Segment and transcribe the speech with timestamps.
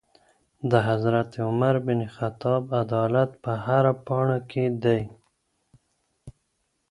[0.71, 5.01] د حضرت عمر بن خطاب عدالت په هره پاڼې کي دی.